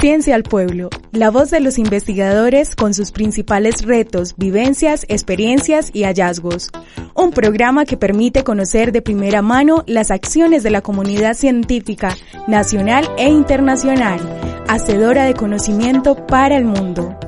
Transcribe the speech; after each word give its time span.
Ciencia 0.00 0.36
al 0.36 0.44
Pueblo, 0.44 0.90
la 1.10 1.28
voz 1.28 1.50
de 1.50 1.58
los 1.58 1.76
investigadores 1.76 2.76
con 2.76 2.94
sus 2.94 3.10
principales 3.10 3.82
retos, 3.82 4.36
vivencias, 4.36 5.04
experiencias 5.08 5.90
y 5.92 6.04
hallazgos. 6.04 6.70
Un 7.16 7.32
programa 7.32 7.84
que 7.84 7.96
permite 7.96 8.44
conocer 8.44 8.92
de 8.92 9.02
primera 9.02 9.42
mano 9.42 9.82
las 9.88 10.12
acciones 10.12 10.62
de 10.62 10.70
la 10.70 10.82
comunidad 10.82 11.34
científica 11.34 12.16
nacional 12.46 13.10
e 13.18 13.28
internacional, 13.28 14.20
hacedora 14.68 15.24
de 15.24 15.34
conocimiento 15.34 16.26
para 16.26 16.56
el 16.56 16.64
mundo. 16.64 17.18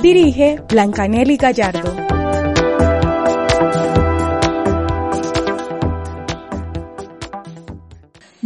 Dirige 0.00 0.62
Blancanelli 0.68 1.36
Gallardo. 1.36 2.15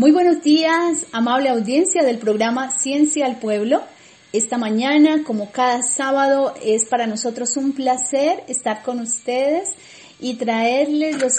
Muy 0.00 0.12
buenos 0.12 0.42
días, 0.42 1.04
amable 1.12 1.50
audiencia 1.50 2.02
del 2.02 2.16
programa 2.16 2.70
Ciencia 2.70 3.26
al 3.26 3.38
Pueblo. 3.38 3.82
Esta 4.32 4.56
mañana, 4.56 5.24
como 5.24 5.52
cada 5.52 5.82
sábado, 5.82 6.54
es 6.64 6.86
para 6.86 7.06
nosotros 7.06 7.54
un 7.58 7.72
placer 7.72 8.42
estar 8.48 8.82
con 8.82 9.00
ustedes 9.00 9.68
y 10.18 10.36
traerles 10.36 11.20
los, 11.20 11.34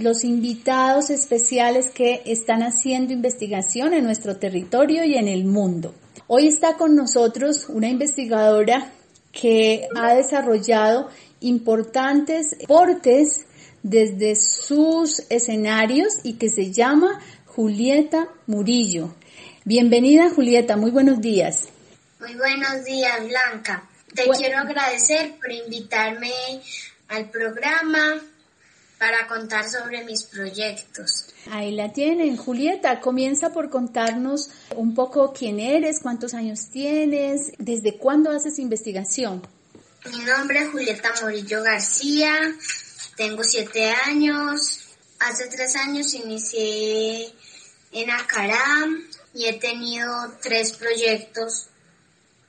los 0.00 0.24
invitados 0.24 1.10
especiales 1.10 1.90
que 1.90 2.22
están 2.24 2.62
haciendo 2.62 3.12
investigación 3.12 3.92
en 3.92 4.04
nuestro 4.04 4.38
territorio 4.38 5.04
y 5.04 5.16
en 5.16 5.28
el 5.28 5.44
mundo. 5.44 5.94
Hoy 6.28 6.46
está 6.46 6.78
con 6.78 6.96
nosotros 6.96 7.68
una 7.68 7.90
investigadora 7.90 8.90
que 9.32 9.86
ha 9.94 10.14
desarrollado 10.14 11.10
importantes 11.40 12.56
aportes 12.64 13.44
desde 13.82 14.34
sus 14.34 15.20
escenarios 15.30 16.14
y 16.24 16.34
que 16.34 16.48
se 16.48 16.72
llama 16.72 17.20
Julieta 17.58 18.28
Murillo. 18.46 19.16
Bienvenida 19.64 20.30
Julieta, 20.30 20.76
muy 20.76 20.92
buenos 20.92 21.20
días. 21.20 21.70
Muy 22.20 22.32
buenos 22.36 22.84
días 22.84 23.18
Blanca. 23.26 23.82
Te 24.14 24.30
quiero 24.30 24.58
agradecer 24.58 25.34
por 25.40 25.50
invitarme 25.50 26.30
al 27.08 27.28
programa 27.30 28.22
para 28.96 29.26
contar 29.26 29.68
sobre 29.68 30.04
mis 30.04 30.22
proyectos. 30.22 31.34
Ahí 31.50 31.72
la 31.72 31.92
tienen. 31.92 32.36
Julieta, 32.36 33.00
comienza 33.00 33.52
por 33.52 33.70
contarnos 33.70 34.50
un 34.76 34.94
poco 34.94 35.32
quién 35.32 35.58
eres, 35.58 35.98
cuántos 35.98 36.34
años 36.34 36.68
tienes, 36.70 37.50
desde 37.58 37.98
cuándo 37.98 38.30
haces 38.30 38.60
investigación. 38.60 39.44
Mi 40.12 40.24
nombre 40.24 40.60
es 40.60 40.68
Julieta 40.68 41.12
Murillo 41.22 41.64
García, 41.64 42.54
tengo 43.16 43.42
siete 43.42 43.90
años. 44.06 44.87
Hace 45.20 45.48
tres 45.48 45.74
años 45.76 46.14
inicié 46.14 47.32
en 47.92 48.10
Acaram 48.10 49.02
y 49.34 49.46
he 49.46 49.54
tenido 49.54 50.10
tres 50.40 50.72
proyectos, 50.74 51.68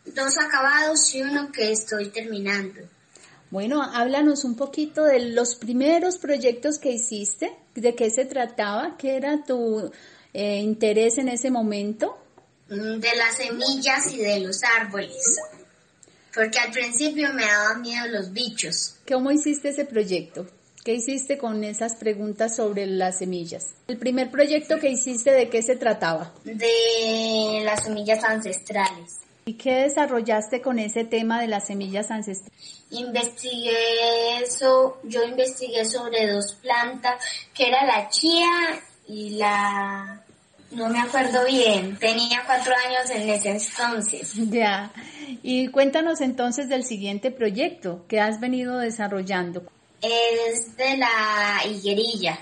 dos 0.06 0.38
acabados 0.38 1.14
y 1.16 1.22
uno 1.22 1.52
que 1.52 1.72
estoy 1.72 2.09
terminando. 2.09 2.81
Bueno, 3.52 3.81
háblanos 3.81 4.44
un 4.44 4.55
poquito 4.55 5.04
de 5.04 5.32
los 5.32 5.55
primeros 5.55 6.20
proyectos 6.20 6.77
que 6.77 6.92
hiciste, 6.92 7.55
de 7.73 7.95
qué 7.95 8.11
se 8.11 8.26
trataba, 8.26 8.95
qué 8.98 9.15
era 9.15 9.44
tu 9.44 9.92
eh, 10.33 10.58
interés 10.58 11.17
en 11.17 11.30
ese 11.30 11.49
momento. 11.49 12.17
Mm, 12.70 12.99
de 12.99 13.15
las 13.15 13.36
semillas 13.36 14.14
y 14.14 14.17
de 14.17 14.42
los 14.42 14.61
árboles, 14.64 15.39
porque 16.36 16.60
al 16.60 16.71
principio 16.71 17.33
me 17.33 17.44
daban 17.44 17.82
miedo 17.82 18.08
los 18.10 18.32
bichos. 18.32 18.98
¿Cómo 19.08 19.32
hiciste 19.32 19.70
ese 19.70 19.86
proyecto? 19.86 20.45
¿Qué 20.84 20.94
hiciste 20.94 21.38
con 21.38 21.64
esas 21.66 21.95
preguntas 21.95 22.56
sobre 22.56 22.86
las 22.88 23.17
semillas? 23.17 23.73
El 23.90 23.98
primer 23.98 24.32
proyecto 24.32 24.80
que 24.80 24.90
hiciste, 24.90 25.32
¿de 25.32 25.50
qué 25.50 25.62
se 25.62 25.76
trataba? 25.76 26.32
De 26.45 27.62
las 27.66 27.84
semillas 27.84 28.23
ancestrales. 28.23 29.20
¿Y 29.45 29.56
qué 29.56 29.73
desarrollaste 29.73 30.62
con 30.62 30.80
ese 30.80 31.04
tema 31.04 31.42
de 31.42 31.48
las 31.48 31.68
semillas 31.68 32.12
ancestrales? 32.12 32.84
Investigué 32.92 34.38
eso, 34.42 35.00
yo 35.04 35.23
investigué 35.23 35.84
sobre 35.84 36.32
dos 36.32 36.54
plantas, 36.62 37.23
que 37.54 37.68
era 37.68 37.86
la 37.86 38.10
chía 38.10 38.50
y 39.08 39.32
la... 39.32 40.23
No 40.72 40.88
me 40.88 41.00
acuerdo 41.00 41.45
bien, 41.45 41.98
tenía 41.98 42.44
cuatro 42.45 42.73
años 42.88 43.10
en 43.10 43.30
ese 43.30 43.50
entonces. 43.50 44.34
Ya, 44.36 44.94
y 45.42 45.68
cuéntanos 45.70 46.22
entonces 46.22 46.70
del 46.70 46.84
siguiente 46.84 47.32
proyecto 47.32 48.06
que 48.08 48.20
has 48.22 48.39
venido 48.39 48.78
desarrollando 48.78 49.64
es 50.02 50.76
de 50.77 50.98
la 50.98 51.61
higuerilla. 51.70 52.39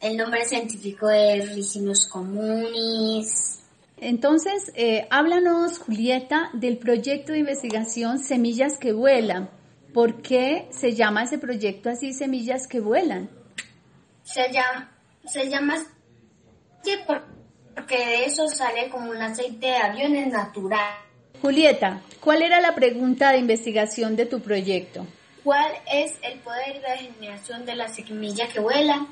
El 0.00 0.16
nombre 0.16 0.44
científico 0.44 1.10
es 1.10 1.54
Ricinus 1.54 2.06
communis. 2.08 3.60
Entonces, 3.98 4.70
eh, 4.74 5.06
háblanos, 5.10 5.78
Julieta, 5.78 6.50
del 6.52 6.78
proyecto 6.78 7.32
de 7.32 7.38
investigación 7.38 8.18
Semillas 8.18 8.78
que 8.78 8.92
Vuelan. 8.92 9.48
¿Por 9.94 10.20
qué 10.20 10.68
se 10.70 10.94
llama 10.94 11.22
ese 11.22 11.38
proyecto 11.38 11.88
así, 11.88 12.12
Semillas 12.12 12.66
que 12.66 12.80
Vuelan? 12.80 13.30
Se 14.22 14.52
llama, 14.52 14.90
se 15.24 15.48
llama 15.48 15.76
porque 17.74 17.96
de 17.96 18.24
eso 18.24 18.48
sale 18.48 18.88
como 18.88 19.10
un 19.10 19.20
aceite 19.20 19.66
de 19.66 19.76
aviones 19.76 20.28
natural. 20.28 20.96
Julieta, 21.42 22.00
¿cuál 22.20 22.42
era 22.42 22.60
la 22.60 22.74
pregunta 22.74 23.32
de 23.32 23.38
investigación 23.38 24.16
de 24.16 24.26
tu 24.26 24.40
proyecto? 24.40 25.06
¿Cuál 25.46 25.74
es 25.86 26.12
el 26.22 26.40
poder 26.40 26.82
de 26.82 27.04
germinación 27.04 27.64
de 27.64 27.76
la 27.76 27.86
semilla 27.86 28.48
que 28.48 28.58
vuela? 28.58 29.06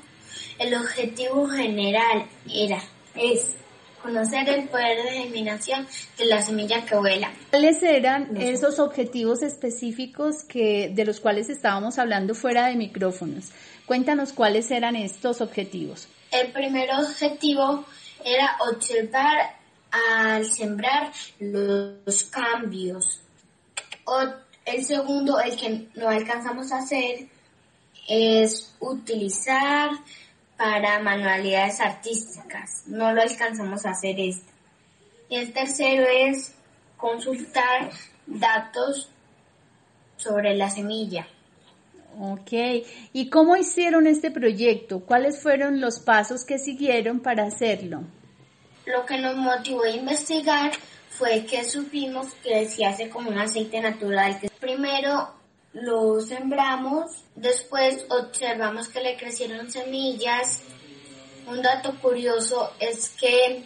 El 0.59 0.75
objetivo 0.75 1.47
general 1.47 2.27
era, 2.53 2.83
es 3.15 3.55
conocer 4.01 4.49
el 4.49 4.67
poder 4.67 5.01
de 5.01 5.11
germinación 5.11 5.87
de 6.17 6.25
la 6.25 6.41
semilla 6.41 6.85
que 6.85 6.93
vuela. 6.97 7.31
¿Cuáles 7.51 7.81
eran 7.83 8.35
esos 8.35 8.79
objetivos 8.79 9.43
específicos 9.43 10.43
que, 10.43 10.91
de 10.93 11.05
los 11.05 11.21
cuales 11.21 11.49
estábamos 11.49 11.99
hablando 11.99 12.35
fuera 12.35 12.67
de 12.67 12.75
micrófonos? 12.75 13.53
Cuéntanos 13.85 14.33
cuáles 14.33 14.69
eran 14.71 14.97
estos 14.97 15.39
objetivos. 15.39 16.09
El 16.31 16.51
primer 16.51 16.89
objetivo 16.99 17.85
era 18.25 18.57
observar 18.69 19.55
al 19.89 20.51
sembrar 20.51 21.13
los 21.39 22.25
cambios. 22.25 23.21
El 24.65 24.83
segundo, 24.83 25.39
el 25.39 25.55
que 25.55 25.87
no 25.95 26.09
alcanzamos 26.09 26.71
a 26.71 26.79
hacer, 26.79 27.27
es 28.07 28.75
utilizar 28.79 29.91
para 30.57 30.99
manualidades 30.99 31.79
artísticas. 31.79 32.83
No 32.87 33.13
lo 33.13 33.21
alcanzamos 33.21 33.85
a 33.85 33.91
hacer 33.91 34.19
esto. 34.19 34.51
Y 35.29 35.37
el 35.37 35.53
tercero 35.53 36.05
es 36.09 36.53
consultar 36.97 37.91
datos 38.25 39.09
sobre 40.17 40.55
la 40.55 40.69
semilla. 40.69 41.27
Ok, 42.19 42.51
¿y 43.11 43.29
cómo 43.29 43.57
hicieron 43.57 44.07
este 44.07 44.31
proyecto? 44.31 45.01
¿Cuáles 45.01 45.41
fueron 45.41 45.81
los 45.81 45.99
pasos 45.99 46.45
que 46.45 46.57
siguieron 46.57 47.19
para 47.19 47.43
hacerlo? 47.43 48.03
Lo 48.85 49.05
que 49.05 49.17
nos 49.17 49.35
motivó 49.35 49.83
a 49.83 49.89
investigar 49.89 50.71
fue 51.17 51.45
que 51.45 51.63
supimos 51.63 52.33
que 52.43 52.67
se 52.69 52.85
hace 52.85 53.09
como 53.09 53.29
un 53.29 53.39
aceite 53.39 53.79
natural. 53.81 54.39
Que 54.39 54.49
primero 54.49 55.29
lo 55.73 56.19
sembramos, 56.21 57.23
después 57.35 58.05
observamos 58.09 58.89
que 58.89 59.01
le 59.01 59.17
crecieron 59.17 59.71
semillas. 59.71 60.61
Un 61.47 61.61
dato 61.61 61.99
curioso 62.01 62.71
es 62.79 63.09
que 63.19 63.65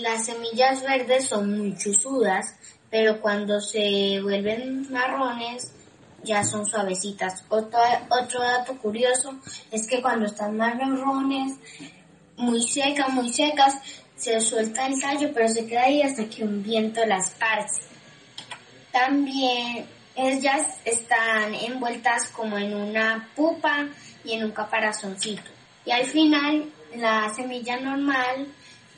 las 0.00 0.26
semillas 0.26 0.82
verdes 0.82 1.28
son 1.28 1.58
muy 1.58 1.76
chuzudas, 1.76 2.54
pero 2.90 3.20
cuando 3.20 3.60
se 3.60 4.20
vuelven 4.22 4.90
marrones 4.90 5.72
ya 6.22 6.44
son 6.44 6.66
suavecitas. 6.66 7.44
Otro, 7.48 7.78
otro 8.10 8.40
dato 8.40 8.76
curioso 8.78 9.38
es 9.70 9.86
que 9.86 10.02
cuando 10.02 10.26
están 10.26 10.56
marrones, 10.56 11.56
muy 12.36 12.62
secas, 12.62 13.08
muy 13.10 13.32
secas, 13.32 13.74
se 14.18 14.40
suelta 14.40 14.86
el 14.86 15.00
tallo, 15.00 15.30
pero 15.32 15.48
se 15.48 15.66
queda 15.66 15.84
ahí 15.84 16.02
hasta 16.02 16.28
que 16.28 16.44
un 16.44 16.62
viento 16.62 17.04
las 17.06 17.30
parce. 17.30 17.82
También 18.92 19.86
ellas 20.16 20.66
están 20.84 21.54
envueltas 21.54 22.28
como 22.30 22.58
en 22.58 22.74
una 22.74 23.28
pupa 23.36 23.86
y 24.24 24.32
en 24.32 24.44
un 24.44 24.50
caparazoncito. 24.50 25.50
Y 25.84 25.92
al 25.92 26.04
final, 26.06 26.64
la 26.96 27.32
semilla 27.34 27.78
normal 27.78 28.48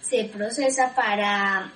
se 0.00 0.24
procesa 0.24 0.94
para 0.94 1.70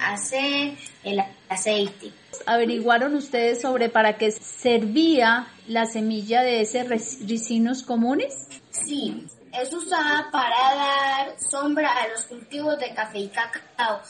hacer 0.00 0.72
el 1.04 1.20
aceite. 1.48 2.12
¿Averiguaron 2.46 3.14
ustedes 3.14 3.60
sobre 3.60 3.90
para 3.90 4.16
qué 4.16 4.30
servía 4.30 5.48
la 5.66 5.84
semilla 5.84 6.42
de 6.42 6.62
ese 6.62 6.84
ricinos 6.84 7.82
comunes? 7.82 8.48
Sí, 8.70 9.26
es 9.52 9.72
usada 9.72 10.30
para 10.30 10.74
dar 10.74 11.40
sombra 11.40 11.92
a 11.92 12.08
los 12.08 12.22
cultivos 12.22 12.78
de 12.78 12.94
café 12.94 13.18
y 13.18 13.28
cacao. 13.28 14.00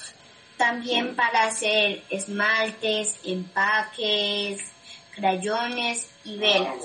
También 0.56 1.14
para 1.14 1.44
hacer 1.44 2.02
esmaltes, 2.10 3.20
empaques, 3.24 4.60
crayones 5.14 6.10
y 6.24 6.38
velas. 6.38 6.84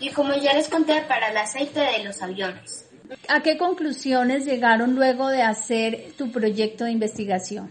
Y 0.00 0.10
como 0.10 0.34
ya 0.34 0.52
les 0.52 0.68
conté, 0.68 1.00
para 1.02 1.30
el 1.30 1.36
aceite 1.36 1.80
de 1.80 2.04
los 2.04 2.20
aviones. 2.20 2.86
¿A 3.28 3.40
qué 3.40 3.56
conclusiones 3.56 4.44
llegaron 4.44 4.94
luego 4.94 5.28
de 5.28 5.42
hacer 5.42 6.12
tu 6.16 6.30
proyecto 6.30 6.84
de 6.84 6.92
investigación? 6.92 7.70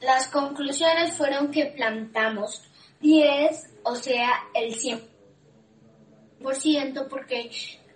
Las 0.00 0.26
conclusiones 0.26 1.16
fueron 1.16 1.50
que 1.50 1.66
plantamos 1.66 2.62
10, 3.00 3.70
o 3.84 3.94
sea, 3.94 4.30
el 4.54 4.74
100%, 4.74 7.08
porque 7.08 7.50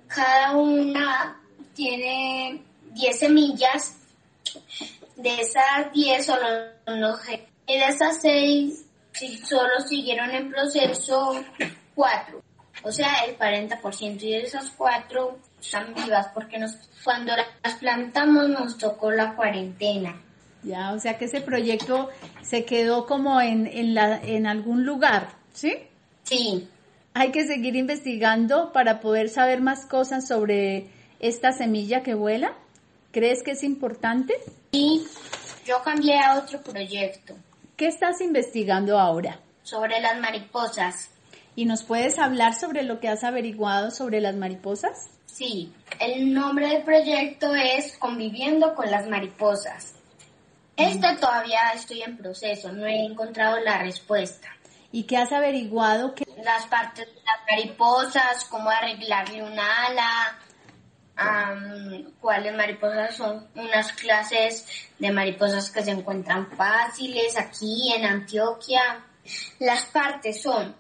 cada 0.07 0.57
una 0.57 1.41
tiene 1.75 2.63
10 2.93 3.19
semillas. 3.19 3.97
De 5.17 5.41
esas 5.41 5.93
10 5.93 6.27
solo 6.27 6.47
no 6.87 7.17
y 7.67 7.79
de 7.79 7.87
esas 7.87 8.21
6 8.21 8.85
solo 9.45 9.81
siguieron 9.89 10.31
en 10.31 10.51
proceso 10.51 11.43
4, 11.95 12.43
o 12.83 12.93
sea, 12.93 13.25
el 13.27 13.37
40%. 13.39 14.23
Y 14.23 14.31
de 14.31 14.43
esas 14.43 14.71
4 14.77 15.39
están 15.61 15.95
vivas 15.95 16.29
porque 16.35 16.59
nos, 16.59 16.77
cuando 17.03 17.33
las 17.37 17.75
plantamos 17.75 18.49
nos 18.49 18.79
tocó 18.79 19.11
la 19.11 19.35
cuarentena. 19.35 20.21
Ya, 20.63 20.93
o 20.93 20.99
sea 20.99 21.17
que 21.17 21.27
ese 21.27 21.41
proyecto 21.41 22.11
se 22.43 22.65
quedó 22.65 23.07
como 23.07 23.41
en, 23.41 23.67
en, 23.67 23.95
la, 23.95 24.21
en 24.21 24.47
algún 24.47 24.85
lugar, 24.85 25.29
¿sí? 25.53 25.77
Sí. 26.25 26.69
Hay 27.19 27.33
que 27.33 27.47
seguir 27.47 27.77
investigando 27.77 28.73
para 28.73 29.01
poder 29.01 29.31
saber 29.31 29.63
más 29.63 29.87
cosas 29.87 30.29
sobre 30.29 30.89
esta 31.19 31.53
semilla 31.53 32.03
que 32.03 32.13
vuela. 32.13 32.53
¿Crees 33.11 33.43
que 33.43 33.53
es 33.53 33.65
importante? 33.65 34.35
Sí, 34.73 35.03
yo 35.65 35.83
cambié 35.83 36.19
a 36.19 36.35
otro 36.37 36.61
proyecto. 36.61 37.35
¿Qué 37.75 37.87
estás 37.87 38.21
investigando 38.21 38.99
ahora? 38.99 39.41
Sobre 39.63 39.99
las 40.03 40.21
mariposas. 40.21 41.09
¿Y 41.55 41.65
nos 41.65 41.85
puedes 41.85 42.19
hablar 42.19 42.53
sobre 42.53 42.83
lo 42.83 43.01
que 43.01 43.09
has 43.09 43.25
averiguado 43.25 43.91
sobre 43.91 44.21
las 44.21 44.37
mariposas? 44.37 45.09
Sí, 45.25 45.73
el 45.99 46.35
nombre 46.35 46.69
del 46.69 46.83
proyecto 46.83 47.55
es 47.55 47.97
Conviviendo 47.97 48.75
con 48.75 48.91
las 48.91 49.09
mariposas. 49.09 49.95
Este 50.77 51.17
todavía 51.19 51.71
estoy 51.75 52.03
en 52.03 52.19
proceso, 52.19 52.71
no 52.73 52.85
he 52.85 53.07
encontrado 53.07 53.59
la 53.61 53.79
respuesta. 53.79 54.56
¿Y 54.93 55.05
qué 55.05 55.17
has 55.17 55.33
averiguado? 55.33 56.15
Que... 56.15 56.25
Las 56.43 56.67
partes 56.67 57.07
de 57.07 57.21
las 57.23 57.41
mariposas, 57.51 58.45
cómo 58.45 58.71
arreglarle 58.71 59.43
una 59.43 59.87
ala, 59.87 60.39
cuáles 62.21 62.55
mariposas 62.55 63.17
son 63.17 63.49
unas 63.55 63.93
clases 63.93 64.67
de 64.99 65.11
mariposas 65.11 65.71
que 65.71 65.83
se 65.83 65.91
encuentran 65.91 66.51
fáciles 66.57 67.37
aquí 67.39 67.93
en 67.95 68.05
Antioquia. 68.05 69.05
Las 69.59 69.87
partes 69.87 70.43
son 70.43 70.75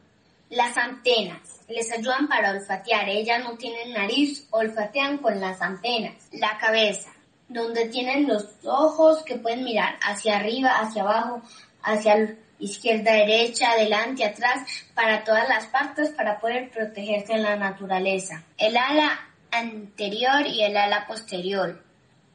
las 0.50 0.76
antenas, 0.76 1.60
les 1.68 1.90
ayudan 1.90 2.28
para 2.28 2.52
olfatear, 2.52 3.08
ellas 3.08 3.42
no 3.42 3.56
tienen 3.56 3.92
nariz, 3.92 4.46
olfatean 4.50 5.18
con 5.18 5.40
las 5.40 5.60
antenas. 5.60 6.28
La 6.32 6.56
cabeza, 6.58 7.10
donde 7.48 7.88
tienen 7.88 8.28
los 8.28 8.46
ojos 8.64 9.22
que 9.24 9.36
pueden 9.36 9.64
mirar 9.64 9.98
hacia 10.02 10.36
arriba, 10.36 10.78
hacia 10.78 11.02
abajo, 11.02 11.42
hacia 11.82 12.36
izquierda, 12.58 13.12
derecha, 13.12 13.72
adelante, 13.72 14.24
atrás, 14.24 14.66
para 14.94 15.24
todas 15.24 15.48
las 15.48 15.66
partes 15.66 16.10
para 16.10 16.38
poder 16.40 16.70
protegerse 16.70 17.34
en 17.34 17.42
la 17.42 17.56
naturaleza. 17.56 18.44
El 18.56 18.76
ala 18.76 19.20
anterior 19.50 20.46
y 20.46 20.62
el 20.62 20.76
ala 20.76 21.06
posterior. 21.06 21.82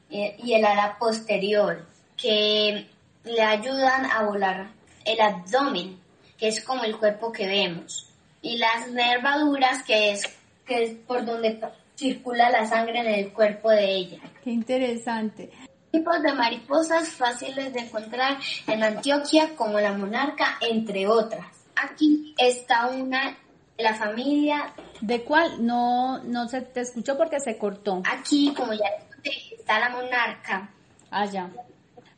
Y 0.09 0.53
el 0.53 0.65
ala 0.65 0.97
posterior, 0.99 1.87
que 2.17 2.85
le 3.23 3.41
ayudan 3.41 4.05
a 4.11 4.23
volar. 4.23 4.71
El 5.05 5.21
abdomen, 5.21 5.99
que 6.37 6.49
es 6.49 6.61
como 6.63 6.83
el 6.83 6.97
cuerpo 6.97 7.31
que 7.31 7.47
vemos. 7.47 8.09
Y 8.41 8.57
las 8.57 8.89
nervaduras, 8.91 9.83
que 9.83 10.11
es, 10.11 10.23
que 10.65 10.83
es 10.83 10.91
por 11.07 11.25
donde 11.25 11.59
circula 11.95 12.49
la 12.49 12.65
sangre 12.65 12.99
en 12.99 13.07
el 13.07 13.31
cuerpo 13.31 13.69
de 13.69 13.85
ella. 13.85 14.19
Qué 14.43 14.49
interesante. 14.49 15.49
Tipos 15.91 16.21
de 16.21 16.33
mariposas 16.33 17.09
fáciles 17.09 17.73
de 17.73 17.81
encontrar 17.81 18.37
en 18.67 18.83
Antioquia 18.83 19.55
como 19.55 19.79
la 19.79 19.93
monarca, 19.93 20.57
entre 20.61 21.07
otras. 21.07 21.45
Aquí 21.75 22.33
está 22.37 22.87
una 22.87 23.37
la 23.81 23.93
familia. 23.95 24.73
¿De 25.01 25.23
cuál? 25.23 25.65
No, 25.65 26.23
no 26.23 26.47
se 26.47 26.61
te 26.61 26.81
escuchó 26.81 27.17
porque 27.17 27.39
se 27.39 27.57
cortó. 27.57 28.01
Aquí, 28.09 28.53
como 28.55 28.73
ya 28.73 28.85
está 29.23 29.79
la 29.79 29.89
monarca. 29.89 30.69
Ah, 31.09 31.25
ya. 31.25 31.49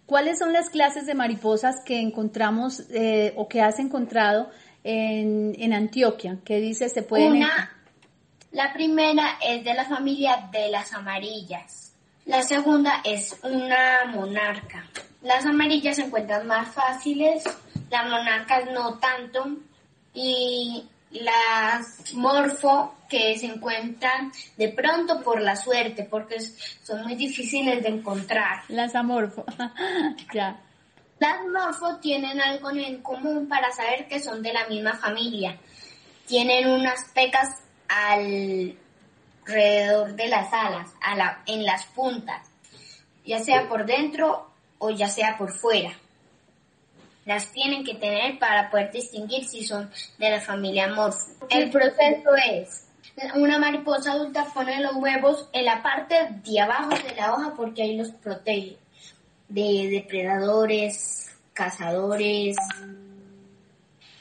¿Cuáles 0.05 0.37
son 0.37 0.53
las 0.53 0.69
clases 0.69 1.05
de 1.05 1.15
mariposas 1.15 1.81
que 1.85 1.99
encontramos 1.99 2.83
eh, 2.91 3.33
o 3.37 3.47
que 3.47 3.61
has 3.61 3.79
encontrado 3.79 4.49
en, 4.83 5.55
en 5.57 5.73
Antioquia? 5.73 6.37
¿Qué 6.43 6.59
dice? 6.59 6.89
Se 6.89 7.03
pueden. 7.03 7.33
Una, 7.33 7.71
la 8.51 8.73
primera 8.73 9.37
es 9.43 9.63
de 9.63 9.73
la 9.73 9.85
familia 9.85 10.49
de 10.51 10.69
las 10.69 10.93
amarillas. 10.93 11.92
La 12.25 12.41
segunda 12.41 13.01
es 13.03 13.37
una 13.43 14.05
monarca. 14.05 14.85
Las 15.21 15.45
amarillas 15.45 15.97
se 15.97 16.03
encuentran 16.03 16.47
más 16.47 16.73
fáciles, 16.73 17.43
las 17.89 18.09
monarcas 18.09 18.65
no 18.71 18.97
tanto. 18.99 19.57
Y 20.13 20.87
las 21.11 22.13
morfo 22.13 22.95
que 23.09 23.37
se 23.37 23.45
encuentran 23.47 24.31
de 24.57 24.69
pronto 24.69 25.21
por 25.21 25.41
la 25.41 25.55
suerte, 25.55 26.07
porque 26.09 26.37
son 26.39 27.03
muy 27.03 27.15
difíciles 27.15 27.83
de 27.83 27.89
encontrar. 27.89 28.63
Las 28.69 28.95
amorfo, 28.95 29.45
ya. 30.33 30.59
Las 31.19 31.39
morfo 31.51 31.97
tienen 31.97 32.41
algo 32.41 32.71
en 32.71 33.01
común 33.01 33.47
para 33.47 33.71
saber 33.71 34.07
que 34.07 34.19
son 34.19 34.41
de 34.41 34.53
la 34.53 34.67
misma 34.67 34.93
familia. 34.93 35.57
Tienen 36.25 36.69
unas 36.69 37.11
pecas 37.13 37.61
alrededor 39.45 40.13
de 40.15 40.27
las 40.27 40.51
alas, 40.53 40.89
a 41.01 41.15
la, 41.15 41.43
en 41.45 41.63
las 41.63 41.85
puntas, 41.85 42.49
ya 43.25 43.39
sea 43.39 43.67
por 43.67 43.85
dentro 43.85 44.49
o 44.77 44.89
ya 44.89 45.07
sea 45.07 45.37
por 45.37 45.51
fuera. 45.51 45.91
Las 47.25 47.51
tienen 47.51 47.85
que 47.85 47.95
tener 47.95 48.37
para 48.37 48.69
poder 48.69 48.91
distinguir 48.91 49.45
si 49.45 49.63
son 49.63 49.89
de 50.17 50.29
la 50.29 50.41
familia 50.41 50.89
Morpho. 50.89 51.47
El 51.49 51.69
proceso 51.69 52.29
es, 52.51 52.87
una 53.35 53.59
mariposa 53.59 54.11
adulta 54.11 54.45
pone 54.53 54.81
los 54.81 54.95
huevos 54.95 55.47
en 55.53 55.65
la 55.65 55.81
parte 55.81 56.15
de 56.43 56.59
abajo 56.59 56.89
de 56.89 57.15
la 57.15 57.33
hoja 57.33 57.53
porque 57.55 57.83
ahí 57.83 57.95
los 57.95 58.09
protege 58.09 58.77
de 59.47 59.89
depredadores, 59.91 61.31
cazadores, 61.53 62.57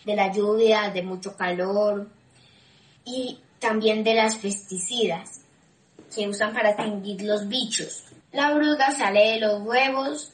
de 0.05 0.17
la 0.17 0.33
lluvia, 0.33 0.91
de 0.91 1.03
mucho 1.03 1.37
calor 1.37 2.09
y 3.05 3.41
también 3.63 4.03
de 4.05 4.15
las 4.15 4.37
pesticidas 4.37 5.41
que 6.15 6.29
usan 6.29 6.53
para 6.53 6.71
extinguir 6.71 7.23
los 7.23 7.49
bichos. 7.49 8.05
La 8.33 8.53
bruga 8.53 8.91
sale 8.91 9.33
de 9.33 9.41
los 9.41 9.63
huevos 9.63 10.33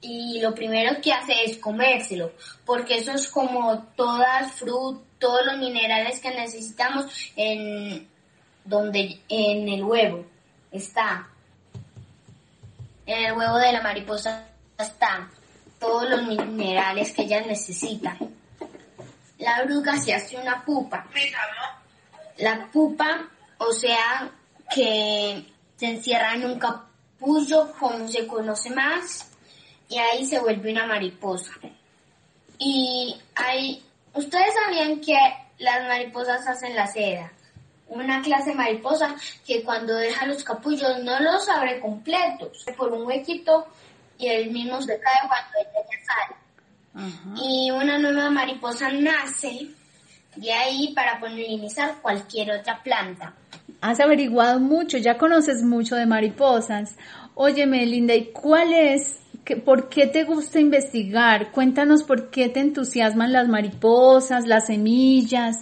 y 0.00 0.40
lo 0.40 0.54
primero 0.54 1.00
que 1.00 1.12
hace 1.12 1.44
es 1.44 1.56
comérselo, 1.58 2.32
porque 2.66 2.98
eso 2.98 3.12
es 3.12 3.28
como 3.28 3.78
todas 3.96 4.52
frutas, 4.52 5.06
todos 5.18 5.46
los 5.46 5.56
minerales 5.56 6.20
que 6.20 6.30
necesitamos 6.30 7.06
en 7.36 8.06
donde 8.64 9.18
en 9.28 9.68
el 9.68 9.82
huevo 9.82 10.26
está. 10.70 11.26
En 13.06 13.24
el 13.24 13.32
huevo 13.32 13.56
de 13.56 13.72
la 13.72 13.80
mariposa 13.80 14.46
están 14.78 15.30
todos 15.78 16.10
los 16.10 16.22
minerales 16.26 17.12
que 17.12 17.22
ella 17.22 17.40
necesita. 17.40 18.16
La 19.38 19.62
bruga 19.64 19.96
se 19.96 20.12
hace 20.12 20.36
una 20.36 20.62
pupa 20.64 21.06
la 22.38 22.68
pupa, 22.72 23.28
o 23.58 23.72
sea, 23.72 24.30
que 24.74 25.44
se 25.76 25.86
encierra 25.86 26.34
en 26.34 26.44
un 26.44 26.58
capullo, 26.58 27.72
como 27.78 28.08
se 28.08 28.26
conoce 28.26 28.70
más, 28.70 29.30
y 29.88 29.98
ahí 29.98 30.26
se 30.26 30.38
vuelve 30.38 30.72
una 30.72 30.86
mariposa. 30.86 31.52
Y 32.58 33.14
hay, 33.34 33.82
ustedes 34.14 34.54
sabían 34.64 35.00
que 35.00 35.16
las 35.58 35.86
mariposas 35.86 36.46
hacen 36.46 36.74
la 36.74 36.86
seda. 36.86 37.32
Una 37.88 38.20
clase 38.20 38.50
de 38.50 38.56
mariposa 38.56 39.14
que 39.46 39.62
cuando 39.62 39.94
deja 39.94 40.26
los 40.26 40.42
capullos 40.42 40.98
no 41.04 41.20
los 41.20 41.48
abre 41.48 41.80
completos, 41.80 42.64
por 42.76 42.92
un 42.92 43.06
huequito 43.06 43.66
y 44.18 44.28
el 44.28 44.50
mismo 44.50 44.80
se 44.82 44.98
cae 44.98 45.28
cuando 45.28 45.58
ella 45.58 46.04
sale. 46.04 46.36
Y 47.42 47.70
una 47.70 47.98
nueva 47.98 48.30
mariposa 48.30 48.90
nace 48.90 49.68
de 50.36 50.52
ahí 50.52 50.92
para 50.94 51.18
polinizar 51.18 51.96
cualquier 52.02 52.52
otra 52.52 52.82
planta. 52.82 53.34
Has 53.80 54.00
averiguado 54.00 54.60
mucho, 54.60 54.98
ya 54.98 55.18
conoces 55.18 55.62
mucho 55.62 55.96
de 55.96 56.06
mariposas. 56.06 56.96
Oye, 57.34 57.66
Melinda, 57.66 58.14
¿y 58.14 58.26
cuál 58.26 58.72
es, 58.72 59.18
por 59.64 59.88
qué 59.88 60.06
te 60.06 60.24
gusta 60.24 60.60
investigar? 60.60 61.52
Cuéntanos 61.52 62.02
por 62.02 62.30
qué 62.30 62.48
te 62.48 62.60
entusiasman 62.60 63.32
las 63.32 63.48
mariposas, 63.48 64.46
las 64.46 64.66
semillas, 64.66 65.58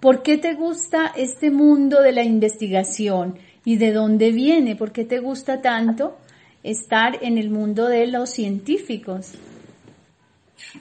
por 0.00 0.22
qué 0.22 0.38
te 0.38 0.54
gusta 0.54 1.12
este 1.14 1.50
mundo 1.50 2.00
de 2.00 2.12
la 2.12 2.24
investigación 2.24 3.38
y 3.64 3.76
de 3.76 3.92
dónde 3.92 4.30
viene, 4.32 4.76
por 4.76 4.92
qué 4.92 5.04
te 5.04 5.18
gusta 5.18 5.60
tanto 5.60 6.16
estar 6.62 7.18
en 7.22 7.38
el 7.38 7.50
mundo 7.50 7.86
de 7.86 8.06
los 8.06 8.30
científicos. 8.30 9.34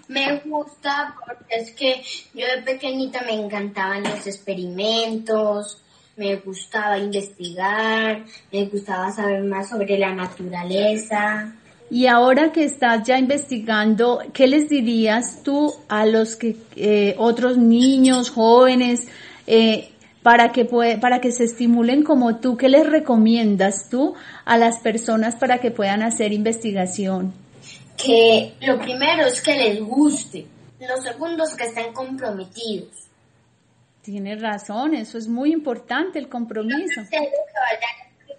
Me 0.07 0.37
gusta 0.39 1.15
porque 1.25 1.55
es 1.55 1.71
que 1.71 2.01
yo 2.33 2.45
de 2.45 2.61
pequeñita 2.63 3.21
me 3.23 3.33
encantaban 3.33 4.03
los 4.03 4.27
experimentos, 4.27 5.81
me 6.19 6.35
gustaba 6.35 6.97
investigar, 6.97 8.25
me 8.51 8.65
gustaba 8.65 9.11
saber 9.11 9.43
más 9.43 9.69
sobre 9.69 9.97
la 9.97 10.13
naturaleza. 10.13 11.53
Y 11.89 12.05
ahora 12.05 12.51
que 12.51 12.65
estás 12.65 13.07
ya 13.07 13.17
investigando, 13.17 14.21
¿qué 14.33 14.45
les 14.45 14.69
dirías 14.69 15.41
tú 15.43 15.73
a 15.87 16.05
los 16.05 16.35
que 16.35 16.55
eh, 16.75 17.15
otros 17.17 17.57
niños, 17.57 18.29
jóvenes, 18.29 19.07
eh, 19.47 19.89
para 20.21 20.51
que 20.51 20.65
para 20.65 21.21
que 21.21 21.31
se 21.31 21.45
estimulen 21.45 22.03
como 22.03 22.35
tú? 22.35 22.57
¿Qué 22.57 22.69
les 22.69 22.85
recomiendas 22.87 23.89
tú 23.89 24.13
a 24.45 24.57
las 24.57 24.79
personas 24.81 25.35
para 25.35 25.59
que 25.59 25.71
puedan 25.71 26.03
hacer 26.03 26.31
investigación? 26.31 27.33
Que 28.01 28.55
lo 28.61 28.79
primero 28.79 29.25
es 29.25 29.41
que 29.41 29.55
les 29.55 29.81
guste, 29.81 30.47
lo 30.79 31.01
segundo 31.01 31.43
es 31.43 31.55
que 31.55 31.65
estén 31.65 31.93
comprometidos. 31.93 33.09
Tienes 34.01 34.41
razón, 34.41 34.93
eso 34.95 35.17
es 35.17 35.27
muy 35.27 35.51
importante 35.51 36.17
el 36.19 36.29
compromiso. 36.29 37.01
Que 37.11 37.19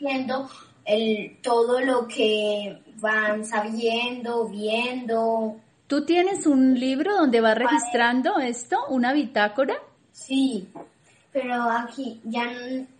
vayan 0.00 0.48
el, 0.84 1.36
todo 1.42 1.80
lo 1.80 2.08
que 2.08 2.78
van 2.96 3.44
sabiendo, 3.44 4.48
viendo. 4.48 5.56
¿Tú 5.86 6.04
tienes 6.04 6.46
un 6.46 6.78
libro 6.78 7.14
donde 7.14 7.40
vas 7.40 7.56
registrando 7.56 8.38
esto, 8.38 8.78
una 8.88 9.12
bitácora? 9.12 9.74
Sí, 10.12 10.68
pero 11.32 11.62
aquí 11.70 12.20
ya 12.24 12.50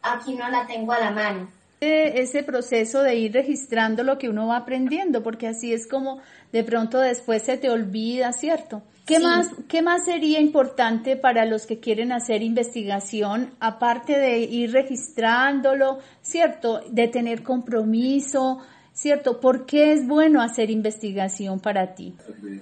aquí 0.02 0.34
no 0.34 0.48
la 0.50 0.66
tengo 0.66 0.92
a 0.92 1.00
la 1.00 1.10
mano. 1.10 1.48
Ese 1.82 2.42
proceso 2.42 3.02
de 3.02 3.14
ir 3.14 3.32
registrando 3.32 4.02
lo 4.02 4.18
que 4.18 4.28
uno 4.28 4.48
va 4.48 4.58
aprendiendo, 4.58 5.22
porque 5.22 5.46
así 5.46 5.72
es 5.72 5.88
como 5.88 6.20
de 6.52 6.62
pronto 6.62 6.98
después 6.98 7.42
se 7.42 7.56
te 7.56 7.70
olvida, 7.70 8.32
¿cierto? 8.34 8.82
¿Qué 9.06 9.18
más 9.18 9.48
qué 9.66 9.80
más 9.80 10.04
sería 10.04 10.40
importante 10.40 11.16
para 11.16 11.46
los 11.46 11.64
que 11.64 11.80
quieren 11.80 12.12
hacer 12.12 12.42
investigación 12.42 13.54
aparte 13.60 14.18
de 14.18 14.40
ir 14.40 14.72
registrándolo, 14.72 16.00
¿cierto? 16.20 16.82
De 16.90 17.08
tener 17.08 17.42
compromiso, 17.42 18.58
¿cierto? 18.92 19.40
¿Por 19.40 19.64
qué 19.64 19.92
es 19.92 20.06
bueno 20.06 20.42
hacer 20.42 20.70
investigación 20.70 21.60
para 21.60 21.94
ti? 21.94 22.14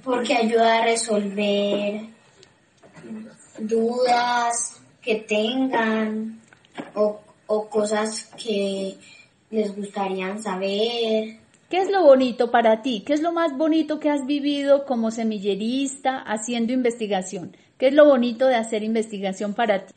Porque 0.04 0.37
ayuda 0.37 0.78
a 0.78 0.84
resolver 0.84 2.02
dudas 3.58 4.80
que 5.02 5.16
tengan 5.16 6.40
o, 6.94 7.20
o 7.49 7.69
cosas 7.69 8.31
que 8.43 8.95
les 9.50 9.75
gustaría 9.75 10.38
saber. 10.38 11.38
¿Qué 11.69 11.78
es 11.78 11.90
lo 11.90 12.05
bonito 12.05 12.50
para 12.50 12.81
ti? 12.81 13.02
¿Qué 13.05 13.14
es 13.14 13.21
lo 13.21 13.33
más 13.33 13.57
bonito 13.57 13.99
que 13.99 14.09
has 14.09 14.25
vivido 14.25 14.87
como 14.87 15.11
semillerista 15.11 16.19
haciendo 16.19 16.73
investigación? 16.73 17.57
¿Qué 17.76 17.88
es 17.88 17.95
lo 17.95 18.07
bonito 18.07 18.47
de 18.47 18.55
hacer 18.55 18.83
investigación 18.83 19.55
para 19.55 19.87
ti? 19.87 19.95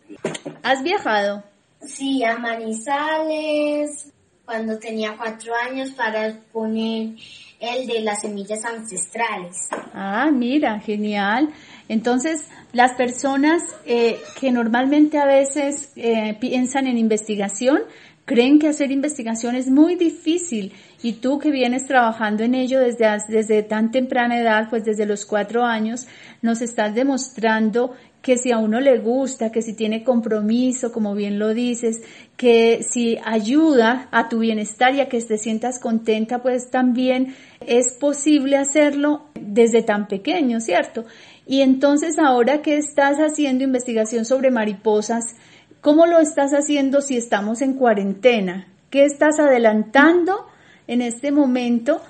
¿Has 0.64 0.84
viajado? 0.84 1.44
Sí, 1.82 2.24
a 2.24 2.38
Manizales, 2.38 4.12
cuando 4.46 4.78
tenía 4.78 5.16
cuatro 5.18 5.54
años 5.56 5.92
para 5.92 6.38
poner 6.52 7.16
el 7.60 7.88
de 7.88 8.02
las 8.02 8.22
semillas 8.22 8.64
ancestrales. 8.66 9.70
Ah, 9.94 10.30
mira, 10.32 10.80
genial. 10.80 11.54
Entonces, 11.88 12.48
las 12.74 12.94
personas 12.94 13.64
eh, 13.86 14.20
que 14.40 14.52
normalmente 14.52 15.18
a 15.18 15.26
veces 15.26 15.92
eh, 15.96 16.38
piensan 16.40 16.88
en 16.88 16.98
investigación, 16.98 17.80
creen 18.26 18.60
que 18.60 18.70
hacer 18.70 18.92
investigación 18.92 19.56
es 19.56 19.70
muy 19.70 19.96
difícil. 19.96 20.72
Y 21.04 21.14
tú 21.14 21.40
que 21.40 21.52
vienes 21.52 21.88
trabajando 21.88 22.44
en 22.44 22.56
ello 22.56 22.80
desde, 22.80 23.06
desde 23.28 23.64
tan 23.64 23.92
temprana 23.92 24.40
edad, 24.40 24.70
pues 24.70 24.86
desde 24.86 25.06
los 25.06 25.26
cuatro 25.26 25.66
años, 25.66 26.08
nos 26.42 26.62
estás 26.62 26.94
demostrando 26.96 27.94
que 28.22 28.38
si 28.38 28.52
a 28.52 28.60
uno 28.60 28.80
le 28.80 29.00
gusta, 29.00 29.52
que 29.52 29.62
si 29.62 29.74
tiene 29.74 30.04
compromiso, 30.04 30.92
como 30.92 31.16
bien 31.16 31.40
lo 31.40 31.54
dices, 31.54 32.04
que 32.38 32.84
si 32.88 33.18
ayuda 33.26 34.08
a 34.12 34.30
tu 34.30 34.40
bienestar 34.40 34.94
y 34.94 35.02
a 35.02 35.10
que 35.10 35.20
te 35.22 35.38
sientas 35.38 35.80
contenta, 35.80 36.42
pues 36.42 36.70
también 36.70 37.36
es 37.66 37.94
posible 37.94 38.58
hacerlo 38.58 39.26
desde 39.34 39.84
tan 39.84 40.08
pequeño, 40.08 40.60
¿cierto? 40.60 41.06
Y 41.46 41.62
entonces 41.62 42.18
ahora 42.20 42.62
que 42.62 42.78
estás 42.78 43.18
haciendo 43.18 43.64
investigación 43.64 44.26
sobre 44.26 44.52
mariposas, 44.52 45.36
¿cómo 45.82 46.06
lo 46.06 46.20
estás 46.20 46.52
haciendo 46.52 47.02
si 47.02 47.18
estamos 47.18 47.62
en 47.62 47.74
cuarentena? 47.74 48.68
¿Qué 48.90 49.06
estás 49.06 49.40
adelantando 49.40 50.48
en 50.88 51.02
este 51.02 51.32
momento 51.32 52.02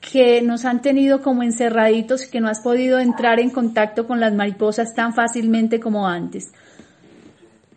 que 0.00 0.40
nos 0.42 0.64
han 0.64 0.80
tenido 0.80 1.20
como 1.22 1.42
encerraditos 1.42 2.26
y 2.26 2.30
que 2.30 2.40
no 2.40 2.48
has 2.48 2.60
podido 2.60 2.98
entrar 2.98 3.38
en 3.38 3.50
contacto 3.50 4.06
con 4.06 4.20
las 4.20 4.32
mariposas 4.32 4.94
tan 4.94 5.14
fácilmente 5.14 5.78
como 5.80 6.06
antes? 6.06 6.52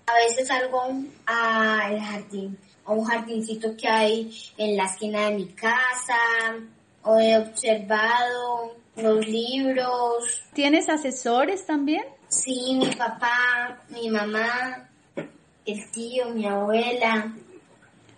A 0.06 0.28
veces 0.28 0.48
salgo 0.48 0.82
al 1.26 2.00
jardín, 2.00 2.58
a 2.86 2.92
un 2.94 3.04
jardincito 3.06 3.76
que 3.76 3.88
hay 3.88 4.32
en 4.58 4.78
la 4.78 4.86
esquina 4.86 5.30
de 5.30 5.36
mi 5.36 5.48
casa, 5.48 6.16
o 7.04 7.20
he 7.20 7.38
observado 7.38 8.76
los 8.96 9.28
libros. 9.28 10.42
¿Tienes 10.54 10.90
asesores 10.90 11.66
también? 11.66 12.04
Sí, 12.28 12.76
mi 12.76 12.88
papá, 12.96 13.82
mi 13.90 14.10
mamá, 14.10 14.90
el 15.66 15.92
tío, 15.92 16.30
mi 16.30 16.46
abuela, 16.46 17.32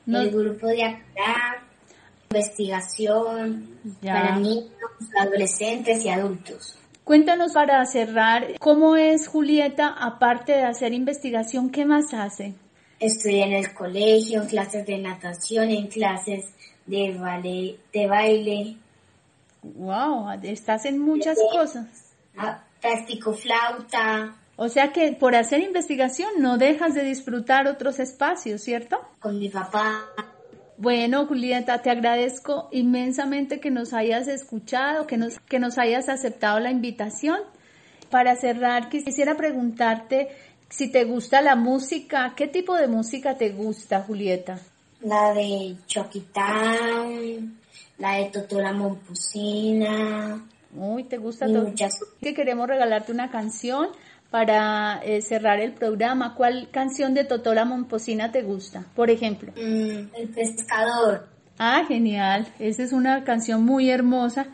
el 0.07 0.31
grupo 0.31 0.67
de 0.67 0.83
acá 0.83 1.65
investigación 2.35 3.69
para 4.03 4.37
niños, 4.37 4.69
adolescentes 5.19 6.03
y 6.03 6.09
adultos. 6.09 6.77
Cuéntanos 7.03 7.53
para 7.53 7.85
cerrar, 7.85 8.57
¿cómo 8.59 8.95
es 8.95 9.27
Julieta, 9.27 9.89
aparte 9.89 10.53
de 10.53 10.63
hacer 10.63 10.93
investigación, 10.93 11.69
qué 11.69 11.85
más 11.85 12.13
hace? 12.13 12.55
Estoy 12.99 13.41
en 13.41 13.53
el 13.53 13.73
colegio, 13.73 14.41
en 14.41 14.47
clases 14.47 14.85
de 14.85 14.97
natación, 14.97 15.69
en 15.69 15.87
clases 15.87 16.45
de, 16.85 17.17
ballet, 17.17 17.79
de 17.91 18.07
baile. 18.07 18.77
Wow, 19.61 20.29
estás 20.43 20.85
en 20.85 20.99
muchas 20.99 21.37
cosas. 21.51 21.87
Ah, 22.37 22.63
practico 22.81 23.33
flauta. 23.33 24.35
O 24.57 24.69
sea 24.69 24.93
que 24.93 25.11
por 25.13 25.35
hacer 25.35 25.61
investigación 25.61 26.29
no 26.39 26.57
dejas 26.57 26.93
de 26.93 27.03
disfrutar 27.03 27.67
otros 27.67 27.99
espacios, 27.99 28.61
¿cierto? 28.61 28.99
Con 29.19 29.39
mi 29.39 29.49
papá. 29.49 30.05
Bueno, 30.77 31.25
Julieta, 31.25 31.81
te 31.81 31.89
agradezco 31.89 32.69
inmensamente 32.71 33.59
que 33.59 33.71
nos 33.71 33.93
hayas 33.93 34.27
escuchado, 34.27 35.07
que 35.07 35.17
nos, 35.17 35.39
que 35.39 35.59
nos 35.59 35.77
hayas 35.77 36.09
aceptado 36.09 36.59
la 36.59 36.71
invitación. 36.71 37.39
Para 38.09 38.35
cerrar, 38.35 38.89
quisiera 38.89 39.35
preguntarte 39.35 40.29
si 40.69 40.91
te 40.91 41.03
gusta 41.05 41.41
la 41.41 41.55
música, 41.55 42.33
¿qué 42.35 42.47
tipo 42.47 42.75
de 42.75 42.87
música 42.87 43.37
te 43.37 43.49
gusta, 43.49 44.01
Julieta? 44.01 44.59
La 45.05 45.35
de 45.35 45.75
Choquitán, 45.85 47.59
la 47.99 48.13
de 48.15 48.25
Totola 48.25 48.73
Momposina. 48.73 50.43
Uy, 50.75 51.03
¿te 51.03 51.17
gusta 51.17 51.45
todo? 51.45 51.71
Que 52.19 52.33
queremos 52.33 52.67
regalarte 52.67 53.11
una 53.11 53.29
canción 53.29 53.89
para 54.31 54.99
eh, 55.03 55.21
cerrar 55.21 55.59
el 55.59 55.73
programa, 55.73 56.33
¿cuál 56.33 56.69
canción 56.71 57.13
de 57.13 57.23
Totola 57.23 57.65
Momposina 57.65 58.31
te 58.31 58.41
gusta, 58.41 58.83
por 58.95 59.11
ejemplo? 59.11 59.51
Mm, 59.51 60.09
el 60.15 60.27
pescador. 60.33 61.27
Ah, 61.59 61.83
genial. 61.87 62.47
Esa 62.57 62.81
es 62.81 62.91
una 62.91 63.23
canción 63.23 63.63
muy 63.63 63.91
hermosa 63.91 64.47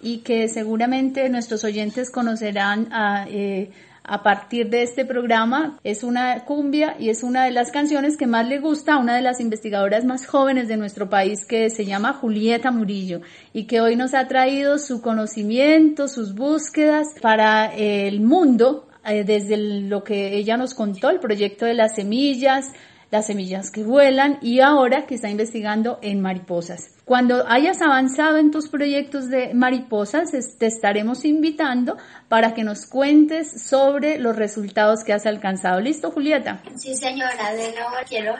y 0.00 0.18
que 0.18 0.48
seguramente 0.48 1.28
nuestros 1.30 1.64
oyentes 1.64 2.12
conocerán 2.12 2.92
a, 2.92 3.26
eh, 3.28 3.72
a 4.06 4.22
partir 4.22 4.70
de 4.70 4.82
este 4.82 5.04
programa. 5.04 5.78
Es 5.84 6.02
una 6.02 6.44
cumbia 6.44 6.96
y 6.98 7.10
es 7.10 7.22
una 7.22 7.44
de 7.44 7.50
las 7.50 7.70
canciones 7.70 8.16
que 8.16 8.26
más 8.26 8.46
le 8.46 8.60
gusta 8.60 8.94
a 8.94 8.98
una 8.98 9.16
de 9.16 9.22
las 9.22 9.40
investigadoras 9.40 10.04
más 10.04 10.26
jóvenes 10.26 10.68
de 10.68 10.76
nuestro 10.76 11.10
país 11.10 11.44
que 11.44 11.70
se 11.70 11.84
llama 11.84 12.14
Julieta 12.14 12.70
Murillo 12.70 13.20
y 13.52 13.64
que 13.64 13.80
hoy 13.80 13.96
nos 13.96 14.14
ha 14.14 14.28
traído 14.28 14.78
su 14.78 15.02
conocimiento, 15.02 16.08
sus 16.08 16.34
búsquedas 16.34 17.08
para 17.20 17.74
el 17.74 18.20
mundo 18.20 18.86
eh, 19.08 19.24
desde 19.24 19.56
lo 19.56 20.02
que 20.02 20.36
ella 20.36 20.56
nos 20.56 20.74
contó, 20.74 21.10
el 21.10 21.20
proyecto 21.20 21.64
de 21.64 21.74
las 21.74 21.94
semillas, 21.94 22.72
las 23.10 23.26
semillas 23.26 23.70
que 23.70 23.84
vuelan 23.84 24.38
y 24.42 24.60
ahora 24.60 25.06
que 25.06 25.14
está 25.14 25.30
investigando 25.30 25.98
en 26.02 26.20
mariposas. 26.20 26.90
Cuando 27.04 27.46
hayas 27.46 27.80
avanzado 27.82 28.36
en 28.36 28.50
tus 28.50 28.68
proyectos 28.68 29.28
de 29.30 29.54
mariposas, 29.54 30.32
te 30.58 30.66
estaremos 30.66 31.24
invitando 31.24 31.96
para 32.28 32.52
que 32.52 32.64
nos 32.64 32.86
cuentes 32.86 33.62
sobre 33.62 34.18
los 34.18 34.34
resultados 34.34 35.04
que 35.04 35.12
has 35.12 35.24
alcanzado. 35.24 35.80
¿Listo, 35.80 36.10
Julieta? 36.10 36.62
Sí, 36.74 36.96
señora. 36.96 37.54
De 37.54 37.72
nuevo 37.72 37.94
quiero 38.08 38.34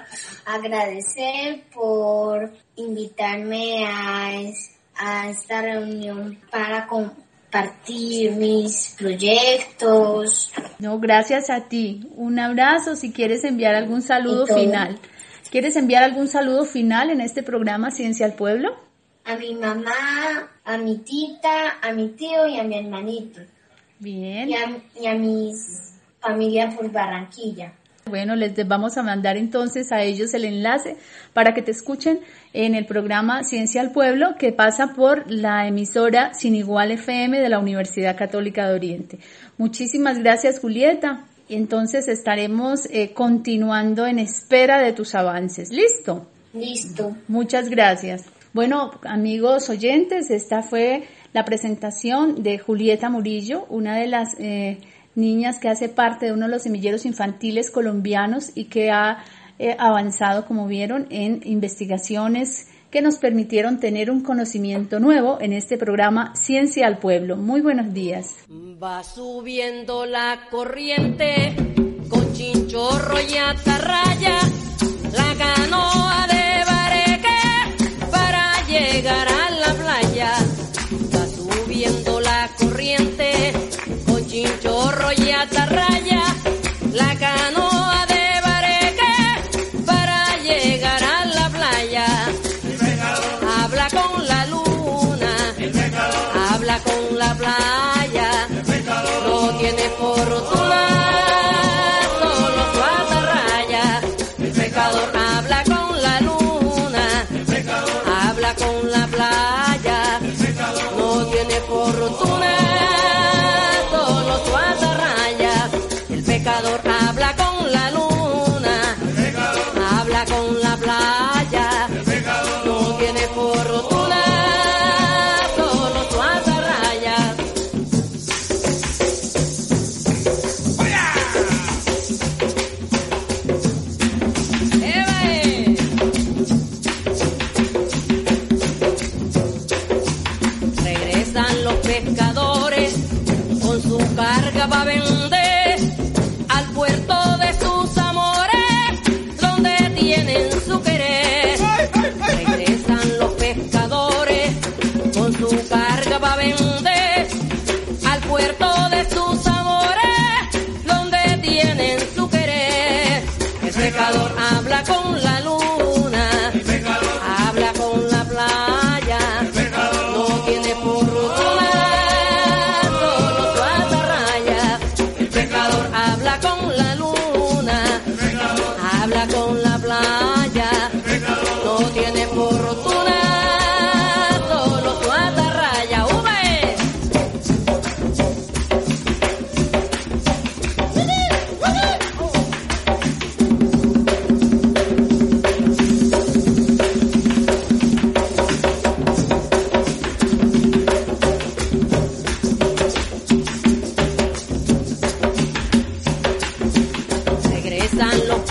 agradecer 0.44 1.62
por 1.72 2.52
invitarme 2.74 3.86
a, 3.86 4.32
esta 5.30 5.62
reunión 5.62 6.40
para 6.50 6.88
compartir 7.50 8.32
mis 8.32 8.94
proyectos. 8.98 10.52
No, 10.78 10.98
gracias 10.98 11.50
a 11.50 11.68
ti. 11.68 12.08
Un 12.16 12.38
abrazo 12.38 12.96
si 12.96 13.12
quieres 13.12 13.44
enviar 13.44 13.74
algún 13.74 14.02
saludo 14.02 14.46
final. 14.46 14.98
¿Quieres 15.50 15.76
enviar 15.76 16.02
algún 16.02 16.28
saludo 16.28 16.64
final 16.64 17.10
en 17.10 17.20
este 17.20 17.42
programa 17.42 17.90
Ciencia 17.90 18.26
al 18.26 18.34
Pueblo? 18.34 18.76
A 19.24 19.36
mi 19.36 19.54
mamá, 19.54 20.50
a 20.64 20.76
mi 20.76 20.98
tita, 20.98 21.78
a 21.82 21.92
mi 21.92 22.08
tío 22.08 22.46
y 22.46 22.58
a 22.58 22.64
mi 22.64 22.78
hermanito. 22.78 23.40
Bien. 23.98 24.50
Y 24.50 24.54
a, 24.54 24.82
y 25.00 25.06
a 25.06 25.14
mis 25.14 25.94
familia 26.20 26.70
por 26.70 26.90
Barranquilla. 26.90 27.72
Bueno, 28.08 28.36
les 28.36 28.54
vamos 28.68 28.96
a 28.96 29.02
mandar 29.02 29.36
entonces 29.36 29.90
a 29.92 30.02
ellos 30.02 30.32
el 30.34 30.44
enlace 30.44 30.96
para 31.32 31.54
que 31.54 31.62
te 31.62 31.72
escuchen 31.72 32.20
en 32.52 32.74
el 32.74 32.86
programa 32.86 33.42
Ciencia 33.44 33.80
al 33.80 33.92
Pueblo 33.92 34.36
que 34.38 34.52
pasa 34.52 34.94
por 34.94 35.30
la 35.30 35.66
emisora 35.66 36.32
Sin 36.34 36.54
Igual 36.54 36.92
FM 36.92 37.40
de 37.40 37.48
la 37.48 37.58
Universidad 37.58 38.16
Católica 38.16 38.68
de 38.68 38.74
Oriente. 38.74 39.18
Muchísimas 39.58 40.18
gracias, 40.18 40.60
Julieta 40.60 41.24
entonces 41.48 42.08
estaremos 42.08 42.86
eh, 42.90 43.12
continuando 43.12 44.06
en 44.06 44.18
espera 44.18 44.80
de 44.82 44.92
tus 44.92 45.14
avances. 45.14 45.70
¿Listo? 45.70 46.26
Listo. 46.52 47.16
Muchas 47.28 47.68
gracias. 47.70 48.24
Bueno, 48.52 48.92
amigos 49.04 49.68
oyentes, 49.68 50.30
esta 50.30 50.62
fue 50.62 51.04
la 51.32 51.44
presentación 51.44 52.42
de 52.42 52.58
Julieta 52.58 53.10
Murillo, 53.10 53.66
una 53.68 53.98
de 53.98 54.06
las 54.06 54.34
eh, 54.38 54.78
niñas 55.16 55.58
que 55.58 55.68
hace 55.68 55.88
parte 55.88 56.26
de 56.26 56.32
uno 56.32 56.46
de 56.46 56.52
los 56.52 56.62
semilleros 56.62 57.04
infantiles 57.04 57.70
colombianos 57.70 58.52
y 58.54 58.64
que 58.64 58.90
ha 58.90 59.24
eh, 59.58 59.74
avanzado, 59.78 60.46
como 60.46 60.66
vieron, 60.66 61.06
en 61.10 61.40
investigaciones 61.44 62.68
que 62.90 63.02
nos 63.02 63.16
permitieron 63.16 63.80
tener 63.80 64.10
un 64.10 64.22
conocimiento 64.22 65.00
nuevo 65.00 65.38
en 65.40 65.52
este 65.52 65.76
programa 65.76 66.34
Ciencia 66.36 66.86
al 66.86 66.98
Pueblo. 66.98 67.36
Muy 67.36 67.60
buenos 67.60 67.92
días. 67.92 68.36
Va 68.82 69.02
subiendo 69.02 70.06
la 70.06 70.48
corriente 70.50 71.54
con 72.08 72.32
chinchorro 72.32 73.16
y 73.20 73.36
atarraya, 73.36 74.38
la 75.12 75.34
chinchorro 85.48 85.95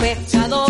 pescador. 0.06 0.65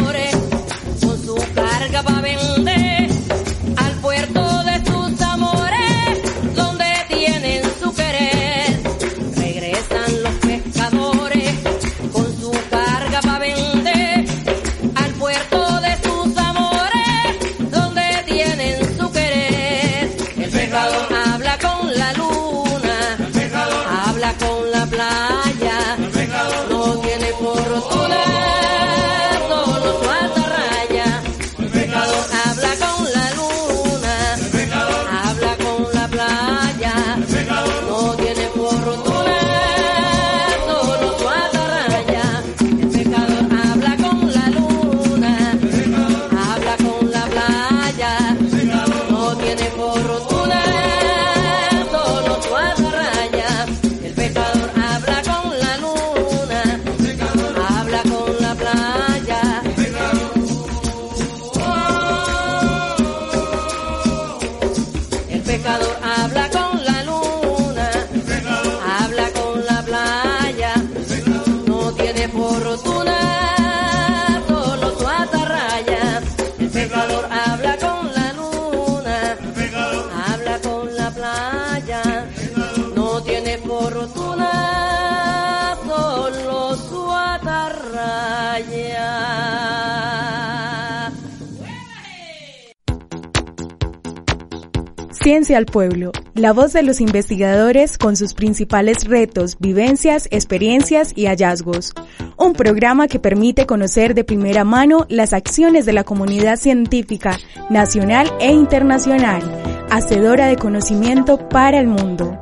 Al 95.37 95.66
Pueblo, 95.66 96.12
la 96.35 96.55
voz 96.55 96.72
de 96.72 96.83
los 96.83 96.99
investigadores 96.99 97.99
con 97.99 98.16
sus 98.16 98.33
principales 98.33 99.05
retos, 99.05 99.59
vivencias, 99.61 100.29
experiencias 100.31 101.12
y 101.14 101.27
hallazgos. 101.27 101.92
Un 102.38 102.55
programa 102.55 103.07
que 103.07 103.18
permite 103.18 103.66
conocer 103.66 104.14
de 104.14 104.25
primera 104.25 104.64
mano 104.64 105.05
las 105.11 105.35
acciones 105.35 105.85
de 105.85 105.92
la 105.92 106.05
comunidad 106.05 106.57
científica 106.57 107.38
nacional 107.68 108.33
e 108.40 108.51
internacional, 108.51 109.42
hacedora 109.90 110.46
de 110.46 110.57
conocimiento 110.57 111.51
para 111.51 111.81
el 111.81 111.87
mundo. 111.87 112.40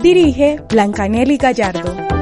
Dirige 0.00 0.62
Blancanelli 0.68 1.38
Gallardo. 1.38 2.21